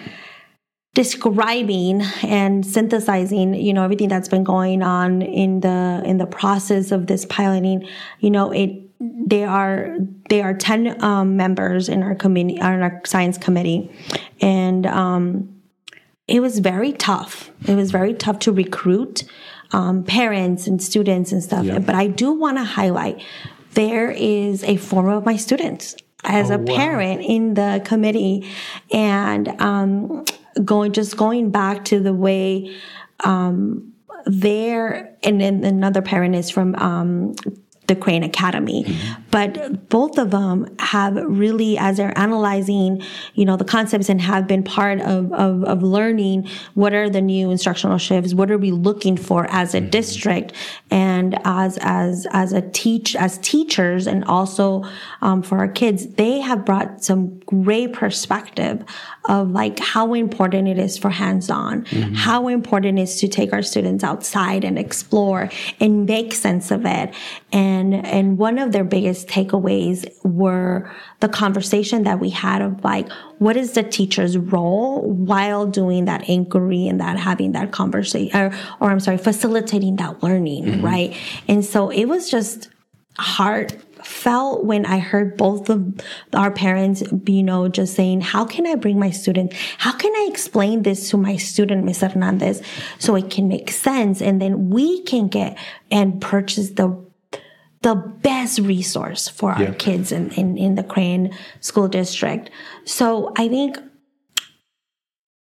describing 0.97 2.01
and 2.23 2.65
synthesizing 2.65 3.53
you 3.53 3.75
know 3.75 3.85
everything 3.85 4.09
that's 4.09 4.29
been 4.29 4.43
going 4.43 4.83
on 4.83 5.21
in 5.21 5.61
the 5.61 6.03
in 6.07 6.17
the 6.17 6.27
process 6.27 6.91
of 6.91 7.07
this 7.07 7.27
piloting. 7.27 7.87
You 8.21 8.31
know 8.31 8.51
it 8.51 8.71
there 8.99 9.49
are 9.49 9.99
there 10.31 10.45
are 10.45 10.55
10 10.55 11.05
um, 11.05 11.37
members 11.37 11.91
in 11.91 12.03
our 12.03 12.15
committee 12.15 12.59
on 12.61 12.81
our 12.81 13.03
science 13.05 13.37
committee. 13.37 13.93
And 14.41 14.87
um, 14.87 15.61
it 16.27 16.41
was 16.41 16.61
very 16.61 16.93
tough. 16.93 17.51
It 17.69 17.75
was 17.75 17.91
very 17.91 18.15
tough 18.15 18.39
to 18.41 18.53
recruit 18.53 19.25
um, 19.73 20.03
parents 20.03 20.67
and 20.67 20.83
students 20.83 21.31
and 21.31 21.43
stuff. 21.43 21.67
Yeah. 21.67 21.79
but 21.81 21.95
i 21.95 22.07
do 22.07 22.33
want 22.33 22.57
to 22.57 22.65
highlight 22.65 23.21
there 23.73 24.11
is 24.11 24.65
a 24.65 24.77
form 24.79 25.09
of 25.09 25.27
my 25.27 25.37
students 25.37 25.97
as 26.25 26.51
oh, 26.51 26.55
a 26.55 26.59
parent 26.59 27.21
wow. 27.21 27.27
in 27.27 27.55
the 27.55 27.83
committee. 27.85 28.49
And 28.93 29.49
um, 29.61 30.25
going 30.65 30.93
just 30.93 31.17
going 31.17 31.51
back 31.51 31.85
to 31.87 32.01
the 32.01 32.15
way 32.15 32.75
um, 33.21 33.93
there 34.25 35.17
and 35.23 35.41
then 35.41 35.65
another 35.65 36.03
parent 36.03 36.35
is 36.35 36.51
from 36.51 36.75
um, 36.77 37.35
the 37.87 37.95
Creighton 37.95 38.25
Academy. 38.25 38.85
Mm-hmm. 38.85 39.23
But 39.31 39.89
both 39.89 40.19
of 40.19 40.31
them 40.31 40.75
have 40.79 41.15
really, 41.17 41.79
as 41.79 41.99
they're 41.99 42.17
analyzing, 42.19 43.03
you 43.35 43.45
know, 43.45 43.57
the 43.57 43.65
concepts 43.65 44.09
and 44.09 44.21
have 44.21 44.47
been 44.47 44.63
part 44.63 45.01
of, 45.01 45.33
of, 45.33 45.63
of 45.65 45.83
learning 45.83 46.49
what 46.75 46.95
are 46.95 47.09
the 47.09 47.21
new 47.21 47.51
instructional 47.51 47.99
shifts, 47.99 48.35
what 48.35 48.51
are 48.51 48.59
we 48.59 48.71
looking 48.71 49.17
for 49.17 49.47
as 49.51 49.75
a 49.75 49.81
mm-hmm. 49.81 49.91
district 49.91 50.53
and 50.91 51.39
as, 51.45 51.79
as, 51.83 52.27
as 52.33 52.53
a 52.53 52.63
teach, 52.71 53.15
as 53.15 53.39
teachers 53.39 54.07
and 54.07 54.25
also 54.25 54.85
um, 55.23 55.43
for 55.43 55.59
our 55.59 55.69
kids, 55.69 56.07
they 56.15 56.41
have 56.41 56.65
brought 56.65 57.05
some 57.05 57.39
great 57.41 57.93
perspective 57.93 58.85
of 59.29 59.51
like 59.51 59.79
how 59.79 60.15
important 60.15 60.69
it 60.69 60.79
is 60.79 60.97
for 60.97 61.11
hands-on, 61.11 61.85
mm-hmm. 61.85 62.15
how 62.15 62.49
important 62.49 62.99
it 62.99 63.03
is 63.03 63.21
to 63.21 63.29
take 63.29 63.53
our 63.53 63.63
students 63.63 64.05
outside 64.05 64.65
and 64.65 64.79
explore 64.79 65.51
and 65.81 66.07
make 66.07 66.33
sense 66.33 66.71
of 66.71 66.85
it. 66.85 67.15
And, 67.53 67.95
and 68.07 68.39
one 68.39 68.59
of 68.59 68.73
their 68.73 68.85
biggest 68.85 69.29
takeaways 69.29 70.07
were 70.25 70.91
the 71.21 71.29
conversation 71.29 72.05
that 72.05 72.21
we 72.21 72.31
had 72.31 72.63
of 72.63 72.83
like, 72.85 73.11
what 73.39 73.57
is 73.57 73.73
the 73.73 73.83
teacher's 73.83 74.39
role 74.39 75.03
while 75.03 75.67
doing 75.67 76.07
that 76.07 76.29
inquiry 76.29 76.89
and 76.89 77.01
that 77.01 77.19
having 77.19 77.53
that 77.53 77.73
conversation, 77.73 78.37
or, 78.37 78.53
or 78.81 78.91
I'm 78.91 79.01
sorry, 79.01 79.19
facilitating 79.19 79.97
that 79.97 80.23
learning, 80.23 80.65
mm-hmm. 80.65 80.85
right? 80.85 81.17
And 81.49 81.65
so 81.65 81.91
it 81.91 82.07
was 82.07 82.31
just 82.31 82.69
hard 83.19 83.83
felt 84.07 84.65
when 84.65 84.87
I 84.87 84.99
heard 84.99 85.37
both 85.37 85.69
of 85.69 86.01
our 86.33 86.51
parents, 86.51 87.03
you 87.27 87.43
know, 87.43 87.69
just 87.69 87.95
saying, 87.95 88.21
how 88.21 88.45
can 88.45 88.67
I 88.67 88.77
bring 88.77 88.99
my 88.99 89.11
student? 89.11 89.53
How 89.79 89.93
can 89.93 90.15
I 90.15 90.29
explain 90.31 90.83
this 90.83 91.11
to 91.11 91.17
my 91.17 91.37
student, 91.37 91.85
Ms. 91.85 92.01
Hernandez, 92.01 92.63
so 92.99 93.17
it 93.17 93.31
can 93.31 93.49
make 93.49 93.71
sense? 93.71 94.23
And 94.23 94.41
then 94.41 94.71
we 94.71 95.03
can 95.03 95.29
get 95.29 95.59
and 95.91 96.21
purchase 96.21 96.71
the 96.71 97.05
the 97.83 97.95
best 97.95 98.59
resource 98.59 99.29
for 99.29 99.53
our 99.53 99.73
kids 99.75 100.11
in, 100.11 100.33
in, 100.33 100.59
in 100.59 100.75
the 100.75 100.83
Creighton 100.83 101.31
School 101.61 101.87
District. 101.87 102.51
So 102.85 103.33
I 103.37 103.49
think 103.49 103.79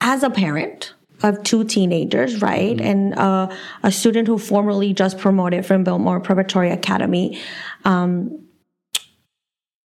as 0.02 0.24
a 0.24 0.30
parent, 0.30 0.94
of 1.24 1.42
two 1.44 1.64
teenagers, 1.64 2.42
right? 2.42 2.78
Mm-hmm. 2.78 2.86
And 2.86 3.14
uh, 3.16 3.56
a 3.84 3.92
student 3.92 4.28
who 4.28 4.38
formerly 4.38 4.94
just 4.94 5.18
promoted 5.18 5.66
from 5.66 5.84
Biltmore 5.84 6.20
Preparatory 6.20 6.72
Academy, 6.72 7.40
um, 7.86 8.44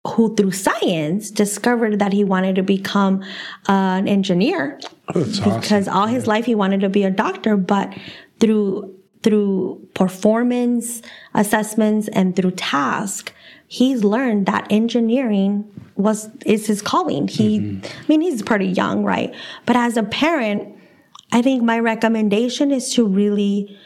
who 0.08 0.36
through 0.36 0.52
science 0.52 1.30
discovered 1.30 2.00
that 2.00 2.14
he 2.14 2.24
wanted 2.24 2.56
to 2.56 2.64
become 2.64 3.22
uh, 3.68 3.98
an 4.00 4.08
engineer 4.08 4.80
oh, 5.14 5.24
because 5.26 5.88
awesome. 5.88 5.94
all 5.94 6.08
his 6.08 6.26
life 6.26 6.46
he 6.46 6.56
wanted 6.56 6.82
to 6.82 6.90
be 6.90 7.04
a 7.04 7.12
doctor, 7.12 7.58
but 7.58 7.94
through 8.40 8.96
through 9.22 9.86
performance 9.96 11.02
assessments 11.34 12.08
and 12.14 12.38
through 12.38 12.52
task, 12.52 13.34
he's 13.68 14.06
learned 14.06 14.46
that 14.46 14.66
engineering 14.70 15.70
was 15.96 16.30
is 16.46 16.68
his 16.68 16.82
calling. 16.82 17.28
He, 17.28 17.60
mm-hmm. 17.60 17.86
I 17.86 18.06
mean, 18.08 18.22
he's 18.22 18.42
pretty 18.42 18.68
young, 18.68 19.04
right? 19.04 19.36
But 19.66 19.76
as 19.76 19.98
a 19.98 20.04
parent, 20.04 20.79
I 21.32 21.42
think 21.42 21.64
my 21.64 21.80
recommendation 21.80 22.72
is 22.72 22.94
to 22.94 23.06
really, 23.06 23.78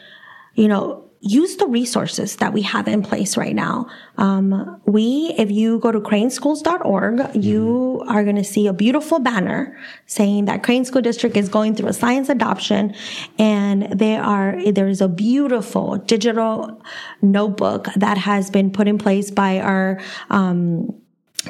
you 0.54 0.68
know, 0.68 1.04
use 1.26 1.56
the 1.56 1.66
resources 1.66 2.36
that 2.36 2.52
we 2.52 2.60
have 2.60 2.86
in 2.86 3.02
place 3.02 3.34
right 3.38 3.54
now. 3.54 3.86
Um, 4.18 4.78
we, 4.84 5.34
if 5.38 5.50
you 5.50 5.78
go 5.78 5.90
to 5.90 5.98
creightonschools.org, 5.98 7.34
you 7.34 8.04
are 8.06 8.24
going 8.24 8.36
to 8.36 8.44
see 8.44 8.66
a 8.66 8.74
beautiful 8.74 9.18
banner 9.20 9.78
saying 10.04 10.44
that 10.44 10.62
Creighton 10.62 10.84
School 10.84 11.00
District 11.00 11.34
is 11.34 11.48
going 11.48 11.76
through 11.76 11.88
a 11.88 11.94
science 11.94 12.28
adoption 12.28 12.94
and 13.38 13.84
there 13.98 14.22
are, 14.22 14.70
there 14.70 14.86
is 14.86 15.00
a 15.00 15.08
beautiful 15.08 15.96
digital 15.96 16.82
notebook 17.22 17.88
that 17.96 18.18
has 18.18 18.50
been 18.50 18.70
put 18.70 18.86
in 18.86 18.98
place 18.98 19.30
by 19.30 19.60
our, 19.60 19.98
um, 20.28 20.94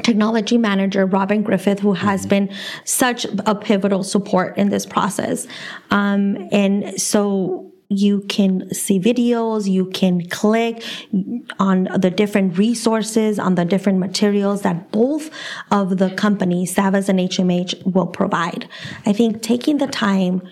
technology 0.03 0.59
manager 0.59 1.07
Robin 1.07 1.43
Griffith, 1.43 1.81
who 1.81 1.93
has 1.93 2.23
mm-hmm. 2.23 2.47
been 2.47 2.55
such 2.85 3.27
a 3.47 3.55
pivotal 3.55 4.03
support 4.03 4.57
in 4.57 4.71
this 4.71 4.87
process. 4.87 5.47
Um, 5.91 6.49
and 6.53 7.01
so 7.01 7.71
you 7.89 8.21
can 8.23 8.73
see 8.73 8.99
videos, 8.99 9.69
you 9.69 9.87
can 9.87 10.27
click 10.29 10.83
on 11.59 11.85
the 11.97 12.11
different 12.11 12.59
resources, 12.59 13.39
on 13.39 13.55
the 13.55 13.65
different 13.65 13.99
materials 13.99 14.63
that 14.63 14.91
both 14.91 15.31
of 15.71 15.99
the 15.99 16.11
companies, 16.11 16.75
Savvas 16.75 17.09
and 17.09 17.19
HMH, 17.19 17.93
will 17.93 18.07
provide. 18.07 18.69
I 19.07 19.13
think 19.13 19.43
taking 19.43 19.79
the 19.79 19.87
time 19.87 20.43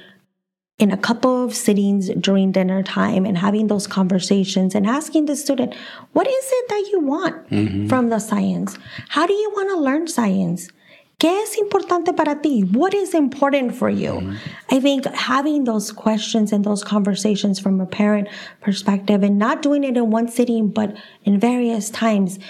in 0.82 0.90
a 0.90 0.96
couple 0.96 1.44
of 1.44 1.54
sittings 1.54 2.10
during 2.18 2.50
dinner 2.50 2.82
time 2.82 3.24
and 3.24 3.38
having 3.38 3.68
those 3.68 3.86
conversations 3.86 4.74
and 4.74 4.84
asking 4.84 5.26
the 5.26 5.36
student, 5.36 5.72
what 6.12 6.26
is 6.26 6.44
it 6.50 6.68
that 6.70 6.88
you 6.90 6.98
want 6.98 7.48
mm-hmm. 7.50 7.86
from 7.86 8.08
the 8.08 8.18
science? 8.18 8.76
How 9.10 9.24
do 9.24 9.32
you 9.32 9.52
want 9.54 9.70
to 9.70 9.76
learn 9.76 10.08
science? 10.08 10.68
¿Qué 11.20 11.40
es 11.40 11.56
importante 11.56 12.16
para 12.16 12.34
ti? 12.42 12.62
What 12.62 12.94
is 12.94 13.14
important 13.14 13.76
for 13.76 13.88
you? 13.88 14.14
Mm-hmm. 14.14 14.74
I 14.74 14.80
think 14.80 15.06
having 15.14 15.62
those 15.62 15.92
questions 15.92 16.50
and 16.50 16.64
those 16.64 16.82
conversations 16.82 17.60
from 17.60 17.80
a 17.80 17.86
parent 17.86 18.26
perspective 18.60 19.22
and 19.22 19.38
not 19.38 19.62
doing 19.62 19.84
it 19.84 19.96
in 19.96 20.10
one 20.10 20.26
sitting, 20.26 20.66
but 20.66 20.96
in 21.22 21.38
various 21.38 21.90
times 21.90 22.40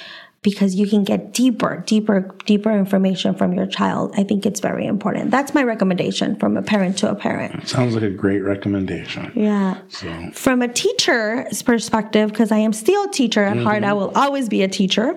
because 0.43 0.75
you 0.75 0.89
can 0.89 1.05
get 1.05 1.33
deeper, 1.33 1.85
deeper, 1.87 2.35
deeper 2.47 2.77
information 2.77 3.35
from 3.35 3.53
your 3.55 3.67
child. 3.67 4.13
I 4.17 4.25
think 4.25 4.45
it's 4.45 4.59
very 4.59 4.87
important. 4.87 5.31
That's 5.31 5.55
my 5.55 5.63
recommendation 5.63 6.35
from 6.37 6.57
a 6.57 6.63
parent 6.63 6.99
to 6.99 7.11
a 7.11 7.15
parent. 7.15 7.69
sounds 7.69 7.95
like 7.95 8.03
a 8.03 8.11
great 8.11 8.41
recommendation. 8.41 9.33
Yeah. 9.37 9.79
So. 9.89 10.31
From 10.33 10.61
a 10.61 10.69
teacher's 10.69 11.63
perspective, 11.63 12.31
because 12.31 12.51
I 12.51 12.59
am 12.59 12.73
still 12.73 13.05
a 13.05 13.11
teacher 13.11 13.45
at 13.45 13.57
mm-hmm. 13.57 13.65
heart, 13.65 13.85
I 13.85 13.93
will 13.93 14.11
always 14.17 14.49
be 14.49 14.63
a 14.63 14.69
teacher. 14.69 15.15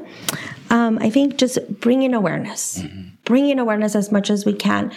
Um, 0.69 0.99
I 1.01 1.09
think 1.09 1.37
just 1.37 1.57
bringing 1.79 2.13
awareness, 2.13 2.79
mm-hmm. 2.79 3.09
bringing 3.23 3.57
awareness 3.57 3.95
as 3.95 4.11
much 4.11 4.29
as 4.29 4.45
we 4.45 4.53
can 4.53 4.91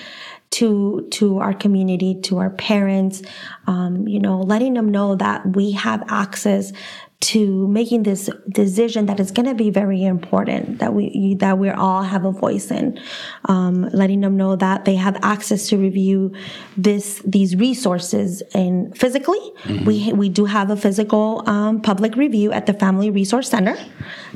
to 0.50 1.06
to 1.11 1.38
our 1.38 1.52
community 1.52 2.18
to 2.23 2.38
our 2.38 2.49
parents 2.49 3.23
um, 3.66 4.08
you 4.08 4.18
know 4.18 4.40
letting 4.40 4.73
them 4.73 4.90
know 4.90 5.14
that 5.14 5.44
we 5.54 5.73
have 5.73 6.02
access 6.08 6.73
to 7.20 7.66
making 7.66 8.04
this 8.04 8.30
decision 8.48 9.06
that 9.06 9.18
is 9.18 9.32
going 9.32 9.46
to 9.46 9.54
be 9.54 9.70
very 9.70 10.04
important 10.04 10.78
that 10.78 10.94
we 10.94 11.34
that 11.40 11.58
we 11.58 11.68
all 11.68 12.02
have 12.02 12.25
a 12.25 12.30
voice 12.30 12.70
in 12.70 12.98
um, 13.46 13.82
letting 13.92 14.20
them 14.20 14.37
know 14.37 14.54
that 14.54 14.84
they 14.84 14.94
have 14.94 15.16
access 15.22 15.68
to 15.68 15.76
review 15.76 16.32
this 16.76 17.20
these 17.26 17.56
resources 17.56 18.40
and 18.54 18.96
physically 18.96 19.40
mm-hmm. 19.64 19.84
we 19.84 20.12
we 20.12 20.28
do 20.28 20.44
have 20.44 20.70
a 20.70 20.76
physical 20.76 21.42
um, 21.48 21.80
public 21.80 22.14
review 22.14 22.52
at 22.52 22.66
the 22.66 22.72
family 22.75 23.10
resource 23.10 23.50
center 23.50 23.76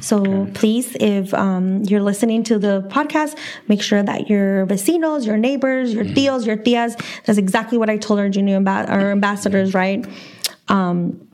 so 0.00 0.26
okay. 0.26 0.50
please 0.52 0.96
if 0.98 1.32
um, 1.34 1.82
you're 1.84 2.02
listening 2.02 2.42
to 2.42 2.58
the 2.58 2.82
podcast 2.90 3.38
make 3.68 3.80
sure 3.80 4.02
that 4.02 4.28
your 4.28 4.66
vecinos 4.66 5.24
your 5.24 5.36
neighbors 5.36 5.94
your 5.94 6.04
mm-hmm. 6.04 6.14
tios 6.14 6.44
your 6.44 6.56
tias 6.56 7.00
that's 7.26 7.38
exactly 7.38 7.78
what 7.78 7.88
i 7.88 7.96
told 7.96 8.18
our 8.18 8.28
junior 8.28 8.58
amb- 8.58 8.88
our 8.90 9.12
ambassadors 9.12 9.72
right 9.72 10.04
um, 10.66 11.28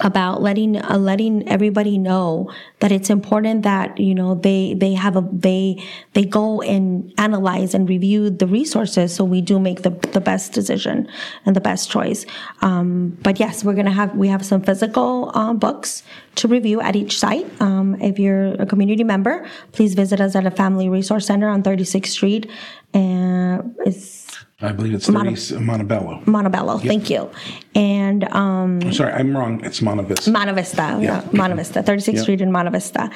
about 0.00 0.42
letting 0.42 0.76
uh, 0.76 0.98
letting 0.98 1.48
everybody 1.48 1.98
know 1.98 2.50
that 2.80 2.92
it's 2.92 3.08
important 3.08 3.62
that 3.62 3.98
you 3.98 4.14
know 4.14 4.34
they 4.34 4.74
they 4.74 4.92
have 4.92 5.16
a 5.16 5.26
they 5.32 5.82
they 6.12 6.24
go 6.24 6.60
and 6.62 7.12
analyze 7.18 7.74
and 7.74 7.88
review 7.88 8.28
the 8.28 8.46
resources 8.46 9.14
so 9.14 9.24
we 9.24 9.40
do 9.40 9.58
make 9.58 9.82
the 9.82 9.90
the 10.12 10.20
best 10.20 10.52
decision 10.52 11.08
and 11.44 11.56
the 11.56 11.60
best 11.60 11.90
choice. 11.90 12.26
Um, 12.60 13.16
but 13.22 13.40
yes 13.40 13.64
we're 13.64 13.74
gonna 13.74 13.90
have 13.90 14.14
we 14.14 14.28
have 14.28 14.44
some 14.44 14.62
physical 14.62 15.30
uh, 15.34 15.54
books 15.54 16.02
to 16.36 16.48
review 16.48 16.80
at 16.80 16.94
each 16.94 17.18
site. 17.18 17.46
Um, 17.62 18.00
if 18.02 18.18
you're 18.18 18.52
a 18.60 18.66
community 18.66 19.04
member 19.04 19.46
please 19.72 19.94
visit 19.94 20.20
us 20.20 20.36
at 20.36 20.46
a 20.46 20.50
family 20.50 20.88
resource 20.88 21.26
center 21.26 21.48
on 21.48 21.62
36th 21.62 22.06
street 22.06 22.50
and 22.96 23.76
it's 23.84 24.26
I 24.62 24.72
believe 24.72 24.94
it's 24.94 25.06
30, 25.06 25.58
Montebello. 25.62 26.22
Montebello, 26.24 26.78
yep. 26.78 26.86
thank 26.86 27.10
you. 27.10 27.30
And 27.74 28.24
um, 28.32 28.80
I'm 28.82 28.92
sorry, 28.92 29.12
I'm 29.12 29.36
wrong. 29.36 29.62
It's 29.62 29.82
Monte 29.82 30.04
Vista. 30.04 30.30
Monte 30.30 30.54
Vista, 30.54 30.98
yeah, 31.00 31.22
Monte 31.32 31.56
Vista, 31.56 31.82
36th 31.82 32.14
yep. 32.14 32.22
Street 32.22 32.40
in 32.40 32.50
Monte 32.50 32.70
Vista, 32.70 33.10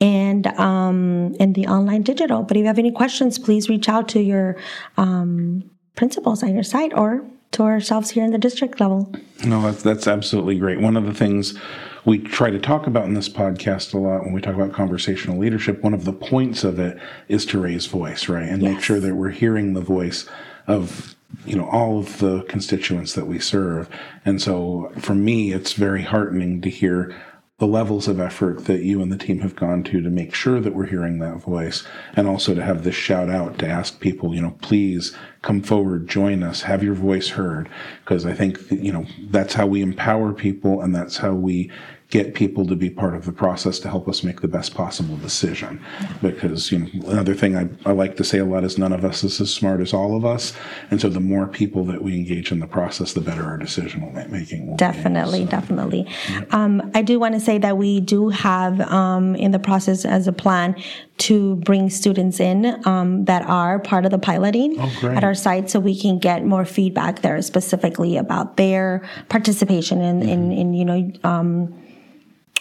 and 0.00 0.46
um, 0.46 1.34
in 1.38 1.52
the 1.52 1.66
online 1.66 2.02
digital. 2.02 2.44
But 2.44 2.56
if 2.56 2.62
you 2.62 2.66
have 2.66 2.78
any 2.78 2.92
questions, 2.92 3.38
please 3.38 3.68
reach 3.68 3.90
out 3.90 4.08
to 4.08 4.20
your 4.20 4.56
um, 4.96 5.70
principals 5.96 6.42
on 6.42 6.54
your 6.54 6.62
site 6.62 6.94
or 6.96 7.22
to 7.56 7.62
ourselves 7.62 8.10
here 8.10 8.24
in 8.24 8.30
the 8.30 8.38
district 8.38 8.80
level. 8.80 9.12
No, 9.44 9.62
that's, 9.62 9.82
that's 9.82 10.06
absolutely 10.06 10.58
great. 10.58 10.80
One 10.80 10.96
of 10.96 11.04
the 11.04 11.14
things 11.14 11.58
we 12.04 12.18
try 12.18 12.50
to 12.50 12.58
talk 12.58 12.86
about 12.86 13.04
in 13.04 13.14
this 13.14 13.28
podcast 13.28 13.92
a 13.92 13.98
lot 13.98 14.22
when 14.24 14.32
we 14.32 14.40
talk 14.40 14.54
about 14.54 14.72
conversational 14.72 15.38
leadership, 15.38 15.82
one 15.82 15.94
of 15.94 16.04
the 16.04 16.12
points 16.12 16.64
of 16.64 16.78
it 16.78 16.98
is 17.28 17.44
to 17.46 17.60
raise 17.60 17.86
voice, 17.86 18.28
right? 18.28 18.48
And 18.48 18.62
yes. 18.62 18.74
make 18.74 18.82
sure 18.82 19.00
that 19.00 19.14
we're 19.14 19.30
hearing 19.30 19.74
the 19.74 19.80
voice 19.80 20.28
of 20.66 21.16
you 21.44 21.56
know 21.56 21.68
all 21.68 21.98
of 21.98 22.18
the 22.18 22.42
constituents 22.42 23.14
that 23.14 23.26
we 23.26 23.38
serve 23.38 23.88
and 24.24 24.40
so 24.40 24.92
for 24.96 25.14
me 25.14 25.52
it's 25.52 25.72
very 25.72 26.02
heartening 26.02 26.60
to 26.60 26.70
hear 26.70 27.14
the 27.58 27.66
levels 27.66 28.06
of 28.06 28.20
effort 28.20 28.66
that 28.66 28.82
you 28.82 29.00
and 29.00 29.10
the 29.10 29.16
team 29.16 29.40
have 29.40 29.56
gone 29.56 29.82
to 29.82 30.02
to 30.02 30.10
make 30.10 30.34
sure 30.34 30.60
that 30.60 30.74
we're 30.74 30.84
hearing 30.84 31.18
that 31.18 31.38
voice 31.38 31.84
and 32.14 32.28
also 32.28 32.54
to 32.54 32.62
have 32.62 32.84
this 32.84 32.94
shout 32.94 33.30
out 33.30 33.58
to 33.58 33.66
ask 33.66 33.98
people 33.98 34.34
you 34.34 34.42
know 34.42 34.54
please 34.60 35.16
come 35.40 35.62
forward 35.62 36.06
join 36.06 36.42
us 36.42 36.62
have 36.62 36.82
your 36.82 36.94
voice 36.94 37.30
heard 37.30 37.66
because 38.04 38.26
i 38.26 38.32
think 38.34 38.58
you 38.70 38.92
know 38.92 39.06
that's 39.30 39.54
how 39.54 39.66
we 39.66 39.80
empower 39.80 40.34
people 40.34 40.82
and 40.82 40.94
that's 40.94 41.16
how 41.16 41.32
we 41.32 41.70
get 42.10 42.34
people 42.34 42.64
to 42.66 42.76
be 42.76 42.88
part 42.88 43.16
of 43.16 43.24
the 43.24 43.32
process 43.32 43.80
to 43.80 43.88
help 43.88 44.08
us 44.08 44.22
make 44.22 44.40
the 44.40 44.48
best 44.48 44.74
possible 44.74 45.16
decision. 45.16 45.84
Because 46.22 46.70
you 46.70 46.78
know, 46.78 47.08
another 47.08 47.34
thing 47.34 47.56
I, 47.56 47.68
I 47.84 47.92
like 47.92 48.16
to 48.16 48.24
say 48.24 48.38
a 48.38 48.44
lot 48.44 48.62
is 48.62 48.78
none 48.78 48.92
of 48.92 49.04
us 49.04 49.24
is 49.24 49.40
as 49.40 49.52
smart 49.52 49.80
as 49.80 49.92
all 49.92 50.16
of 50.16 50.24
us, 50.24 50.52
and 50.90 51.00
so 51.00 51.08
the 51.08 51.20
more 51.20 51.48
people 51.48 51.84
that 51.86 52.02
we 52.02 52.14
engage 52.14 52.52
in 52.52 52.60
the 52.60 52.66
process, 52.66 53.12
the 53.12 53.20
better 53.20 53.44
our 53.44 53.58
decision 53.58 54.12
making 54.30 54.68
will 54.68 54.76
definitely, 54.76 55.40
be. 55.40 55.44
So, 55.46 55.50
definitely. 55.50 56.06
Yeah. 56.30 56.44
Um, 56.50 56.90
I 56.94 57.02
do 57.02 57.18
want 57.18 57.34
to 57.34 57.40
say 57.40 57.58
that 57.58 57.76
we 57.76 58.00
do 58.00 58.28
have 58.28 58.80
um, 58.80 59.34
in 59.34 59.50
the 59.50 59.58
process 59.58 60.04
as 60.04 60.28
a 60.28 60.32
plan 60.32 60.80
to 61.18 61.56
bring 61.56 61.88
students 61.90 62.40
in 62.40 62.86
um, 62.86 63.24
that 63.24 63.42
are 63.48 63.78
part 63.78 64.04
of 64.04 64.10
the 64.10 64.18
piloting 64.18 64.76
oh, 64.78 65.08
at 65.08 65.24
our 65.24 65.34
site 65.34 65.70
so 65.70 65.80
we 65.80 65.98
can 65.98 66.18
get 66.18 66.44
more 66.44 66.64
feedback 66.64 67.22
there 67.22 67.40
specifically 67.40 68.16
about 68.16 68.56
their 68.56 69.08
participation 69.28 70.02
in, 70.02 70.20
mm-hmm. 70.20 70.28
in, 70.28 70.52
in, 70.52 70.74
you 70.74 70.84
know, 70.84 71.10
um, 71.24 71.74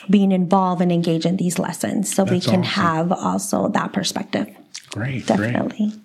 being 0.10 0.32
involved 0.32 0.82
and 0.82 0.92
engaged 0.92 1.26
in 1.26 1.38
these 1.38 1.60
lessons 1.60 2.14
so 2.14 2.24
That's 2.24 2.32
we 2.32 2.52
can 2.52 2.62
awesome. 2.62 2.84
have 2.84 3.12
also 3.12 3.68
that 3.70 3.94
perspective. 3.94 4.48
Great, 4.90 5.26
definitely. 5.26 5.90
Great. 5.90 6.00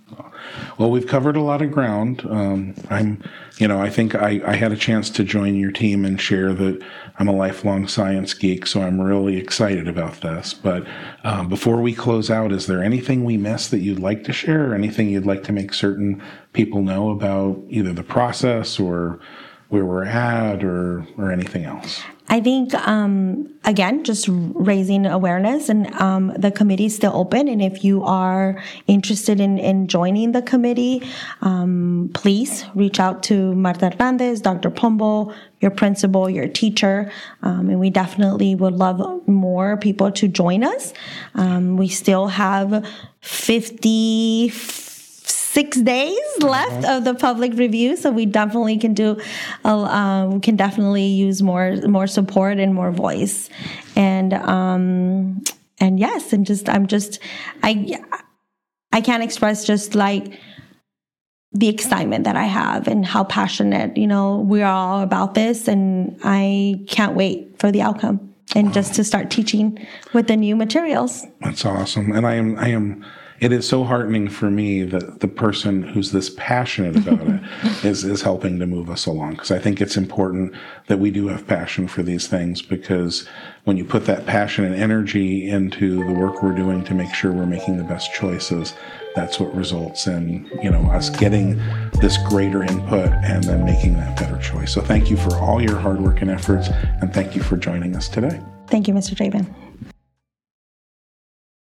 Well, 0.79 0.91
we've 0.91 1.07
covered 1.07 1.37
a 1.37 1.43
lot 1.43 1.63
of 1.63 1.71
ground. 1.71 2.27
Um, 2.29 2.75
I'm, 2.89 3.23
you 3.59 3.69
know, 3.69 3.81
I 3.81 3.91
think 3.91 4.15
I, 4.15 4.41
I 4.45 4.57
had 4.57 4.73
a 4.73 4.77
chance 4.77 5.11
to 5.11 5.23
join 5.23 5.55
your 5.55 5.71
team 5.71 6.05
and 6.05 6.21
share 6.21 6.53
that 6.55 6.83
I'm 7.19 7.29
a 7.29 7.33
lifelong 7.33 7.87
science 7.87 8.35
geek, 8.35 8.67
so 8.67 8.83
I'm 8.83 9.01
really 9.01 9.37
excited 9.37 9.87
about 9.87 10.23
this. 10.23 10.55
But 10.55 10.87
um, 11.23 11.49
before 11.49 11.81
we 11.81 11.95
close 11.95 12.31
out, 12.31 12.51
is 12.51 12.67
there 12.67 12.83
anything 12.83 13.25
we 13.25 13.37
missed 13.37 13.71
that 13.71 13.81
you'd 13.81 14.01
like 14.01 14.25
to 14.25 14.33
share, 14.33 14.73
or 14.73 14.75
anything 14.75 15.11
you'd 15.11 15.27
like 15.27 15.45
to 15.45 15.53
make 15.53 15.73
certain 15.75 16.23
people 16.53 16.83
know 16.83 17.11
about 17.11 17.63
either 17.69 17.93
the 17.93 18.03
process 18.03 18.81
or 18.81 19.21
where 19.71 19.85
we're 19.85 20.05
at, 20.05 20.63
or 20.63 21.07
or 21.17 21.33
anything 21.33 21.65
else? 21.65 22.03
I 22.31 22.41
think, 22.41 22.73
um, 22.87 23.53
again, 23.65 24.05
just 24.05 24.29
raising 24.31 25.05
awareness 25.05 25.69
and 25.69 25.93
um, 25.95 26.33
the 26.39 26.53
committee 26.53 26.85
is 26.85 26.95
still 26.95 27.11
open. 27.13 27.49
And 27.49 27.61
if 27.61 27.83
you 27.83 28.05
are 28.05 28.63
interested 28.87 29.41
in, 29.41 29.59
in 29.59 29.89
joining 29.89 30.31
the 30.31 30.41
committee, 30.41 31.03
um, 31.43 32.09
please 32.15 32.65
reach 32.77 33.01
out 33.01 33.25
to 33.25 33.53
Marta 33.57 33.91
Hernandez, 33.91 34.41
Dr. 34.41 34.71
Pombo, 34.71 35.35
your 35.61 35.73
principal, 35.73 36.31
your 36.31 36.47
teacher. 36.47 37.11
Um, 37.43 37.69
and 37.69 37.81
we 37.81 37.91
definitely 37.91 38.55
would 38.55 38.75
love 38.75 39.27
more 39.27 39.77
people 39.77 40.13
to 40.13 40.29
join 40.29 40.63
us. 40.63 40.93
Um, 41.35 41.77
we 41.77 41.89
still 41.89 42.29
have 42.29 42.87
50 43.23 44.51
six 45.53 45.79
days 45.79 46.21
left 46.41 46.85
of 46.87 47.03
the 47.05 47.15
public 47.15 47.55
review, 47.55 47.97
so 47.97 48.11
we 48.11 48.25
definitely 48.25 48.79
can 48.79 48.95
do. 48.95 49.21
Uh, 49.65 50.29
we 50.33 50.41
can 50.41 50.57
definitely 50.57 51.07
use 51.07 51.43
more 51.43 51.77
more 51.89 52.07
support 52.07 52.59
and 52.59 52.75
more 52.75 52.93
voice, 52.93 53.51
and 53.97 54.33
um, 54.35 55.43
and 55.81 55.99
yes, 55.99 56.33
and 56.33 56.47
just 56.47 56.69
I'm 56.69 56.87
just 56.87 57.19
I 57.63 57.99
I 58.93 59.01
can't 59.01 59.23
express 59.23 59.65
just 59.65 59.95
like 59.95 60.39
the 61.53 61.69
excitement 61.69 62.25
that 62.25 62.37
I 62.37 62.45
have 62.45 62.87
and 62.87 63.05
how 63.05 63.25
passionate 63.25 63.97
you 63.97 64.07
know 64.07 64.39
we're 64.39 64.67
all 64.67 65.01
about 65.01 65.35
this, 65.35 65.67
and 65.67 66.17
I 66.23 66.85
can't 66.87 67.17
wait 67.17 67.59
for 67.59 67.73
the 67.73 67.83
outcome 67.83 68.35
and 68.55 68.73
just 68.73 68.95
to 68.95 69.05
start 69.05 69.31
teaching 69.31 69.85
with 70.13 70.27
the 70.29 70.37
new 70.37 70.55
materials. 70.55 71.27
That's 71.41 71.65
awesome, 71.65 72.13
and 72.13 72.25
I 72.25 72.35
am 72.35 72.57
I 72.57 72.69
am 72.69 73.05
it 73.41 73.53
is 73.53 73.67
so 73.67 73.85
heartening 73.85 74.29
for 74.29 74.51
me 74.51 74.83
that 74.83 75.21
the 75.21 75.29
person 75.29 75.83
who's 75.83 76.13
this 76.13 76.31
passionate 76.37 76.97
about 76.97 77.27
it 77.27 77.85
is 77.85 78.05
is 78.05 78.21
helping 78.21 78.59
to 78.59 78.67
move 78.67 78.91
us 78.91 79.07
along. 79.07 79.33
Because 79.33 79.51
I 79.51 79.59
think 79.59 79.81
it's 79.81 79.97
important 79.97 80.55
that 80.89 80.99
we 80.99 81.11
do 81.11 81.29
have 81.29 81.47
passion 81.47 81.89
for 81.89 82.03
these 82.03 82.29
things 82.29 82.61
because 82.61 83.27
when 83.65 83.79
you 83.79 83.85
put 83.85 84.05
that 84.05 84.27
passion 84.27 84.65
and 84.65 84.75
energy 84.75 85.49
into 85.49 86.05
the 86.05 86.13
work 86.13 86.43
we're 86.43 86.55
doing 86.55 86.85
to 86.85 86.95
make 86.95 87.15
sure 87.15 87.33
we're 87.33 87.47
making 87.47 87.79
the 87.79 87.85
best 87.85 88.13
choices 88.13 88.75
that's 89.15 89.41
what 89.41 89.55
results 89.55 90.07
in 90.07 90.49
you 90.63 90.71
know 90.71 90.83
us 90.91 91.11
getting 91.11 91.57
this 92.01 92.19
greater 92.29 92.63
input 92.63 93.11
and 93.25 93.43
then 93.45 93.65
making 93.65 93.95
that 93.95 94.19
better 94.19 94.39
choice. 94.39 94.73
So 94.73 94.83
thank 94.83 95.11
you 95.11 95.17
for 95.17 95.35
all 95.37 95.63
your 95.63 95.77
hard 95.77 96.01
work 96.01 96.21
and 96.21 96.31
efforts 96.31 96.69
and 97.01 97.13
thank 97.15 97.35
you 97.35 97.43
for 97.43 97.57
joining 97.57 97.97
us 97.97 98.07
today. 98.09 98.39
Thank 98.67 98.87
you 98.87 98.93
mr 98.93 99.15
Draven. 99.15 99.70